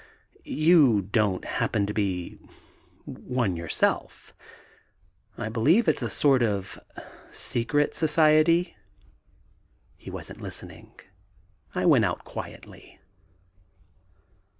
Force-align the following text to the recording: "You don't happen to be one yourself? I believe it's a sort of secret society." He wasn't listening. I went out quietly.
"You 0.43 1.03
don't 1.03 1.45
happen 1.45 1.85
to 1.85 1.93
be 1.93 2.39
one 3.05 3.55
yourself? 3.55 4.33
I 5.37 5.47
believe 5.47 5.87
it's 5.87 6.01
a 6.01 6.09
sort 6.09 6.41
of 6.41 6.79
secret 7.31 7.93
society." 7.93 8.75
He 9.97 10.09
wasn't 10.09 10.41
listening. 10.41 10.91
I 11.75 11.85
went 11.85 12.05
out 12.05 12.23
quietly. 12.23 12.99